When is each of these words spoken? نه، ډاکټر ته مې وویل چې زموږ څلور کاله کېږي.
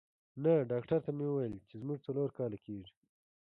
نه، 0.43 0.53
ډاکټر 0.71 0.99
ته 1.05 1.11
مې 1.17 1.25
وویل 1.27 1.53
چې 1.67 1.75
زموږ 1.81 1.97
څلور 2.07 2.29
کاله 2.37 2.57
کېږي. 2.65 2.93